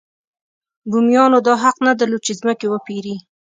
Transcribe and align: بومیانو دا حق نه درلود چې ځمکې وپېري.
بومیانو 0.89 1.39
دا 1.47 1.53
حق 1.63 1.77
نه 1.87 1.93
درلود 1.99 2.21
چې 2.27 2.33
ځمکې 2.39 2.67
وپېري. 2.69 3.15